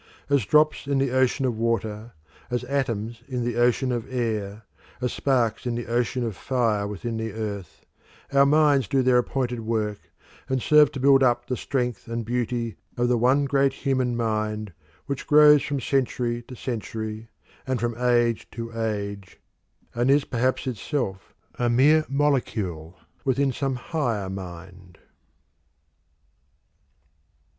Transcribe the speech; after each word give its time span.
As 0.31 0.47
drops 0.47 0.87
in 0.87 0.97
the 0.97 1.11
ocean 1.11 1.45
of 1.45 1.59
water, 1.59 2.13
as 2.49 2.63
atoms 2.63 3.21
in 3.27 3.43
the 3.45 3.55
ocean 3.57 3.91
of 3.91 4.11
air, 4.11 4.63
as 4.99 5.13
sparks 5.13 5.67
in 5.67 5.75
the 5.75 5.85
ocean 5.85 6.23
of 6.23 6.35
fire 6.35 6.87
within 6.87 7.17
the 7.17 7.31
earth, 7.33 7.85
our 8.33 8.47
minds 8.47 8.87
do 8.87 9.03
their 9.03 9.19
appointed 9.19 9.59
work 9.59 10.09
and 10.49 10.59
serve 10.59 10.91
to 10.93 10.99
build 10.99 11.21
up 11.21 11.45
the 11.45 11.55
strength 11.55 12.07
and 12.07 12.25
beauty 12.25 12.77
of 12.97 13.09
the 13.09 13.17
one 13.19 13.45
great 13.45 13.73
human 13.73 14.17
mind 14.17 14.73
which 15.05 15.27
grows 15.27 15.61
from 15.61 15.79
century 15.79 16.41
to 16.47 16.55
century 16.55 17.29
and 17.67 17.79
from 17.79 17.95
age 17.99 18.49
to 18.49 18.75
age, 18.75 19.39
and 19.93 20.09
is 20.09 20.25
perhaps 20.25 20.65
itself 20.65 21.35
a 21.59 21.69
mere 21.69 22.07
molecule 22.09 22.97
within 23.23 23.51
some 23.51 23.75
higher 23.75 24.31
mind. 24.31 24.97